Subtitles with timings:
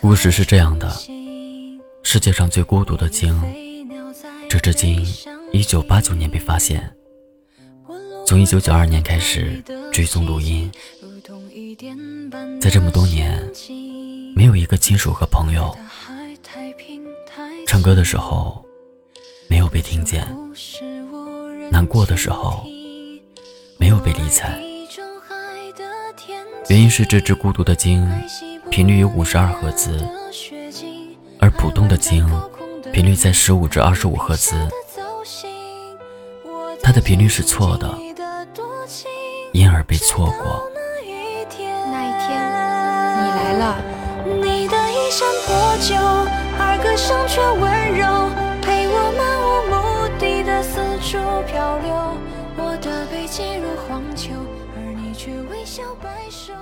[0.00, 0.90] 故事是这样的：
[2.02, 3.34] 世界上最孤独的鲸，
[4.48, 5.04] 这只鲸
[5.52, 6.94] 一九八九年被发现，
[8.26, 10.70] 从一九九二年开始追踪录音，
[12.60, 13.42] 在这么多年，
[14.34, 15.76] 没有一个亲属和朋友
[17.66, 18.64] 唱歌的时候
[19.48, 20.26] 没有被听见，
[21.70, 22.66] 难过的时候
[23.78, 24.60] 没有被理睬。
[26.68, 28.06] 原因是这只孤独的鲸。
[28.70, 30.06] 频率有五十二赫兹，
[31.40, 32.28] 而普通的鲸
[32.92, 34.54] 频率在十五至二十五赫兹。
[36.82, 37.88] 它的频率是错的，
[39.52, 40.62] 因而被错过。
[41.02, 42.36] 那一天，
[43.16, 43.76] 你来了。
[44.26, 45.94] 你的衣衫破旧，
[46.58, 47.62] 而歌声却温
[47.94, 48.28] 柔，
[48.60, 49.74] 陪我漫无目
[50.18, 51.94] 的四处漂流。
[52.58, 54.32] 我的背脊如荒丘，
[54.74, 56.52] 而你却微笑摆首。